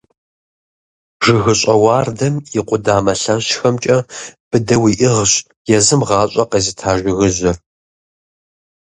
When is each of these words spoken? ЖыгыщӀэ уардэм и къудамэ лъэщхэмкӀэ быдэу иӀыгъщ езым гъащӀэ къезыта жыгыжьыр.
ЖыгыщӀэ 1.23 1.75
уардэм 1.83 2.35
и 2.59 2.61
къудамэ 2.67 3.13
лъэщхэмкӀэ 3.21 3.97
быдэу 4.49 4.85
иӀыгъщ 4.93 5.33
езым 5.77 6.01
гъащӀэ 6.07 6.43
къезыта 6.51 6.91
жыгыжьыр. 6.99 7.57